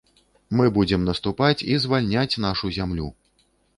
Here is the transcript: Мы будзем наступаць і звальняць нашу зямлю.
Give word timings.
Мы 0.61 0.69
будзем 0.77 1.03
наступаць 1.09 1.65
і 1.71 1.77
звальняць 1.83 2.39
нашу 2.47 2.73
зямлю. 2.79 3.07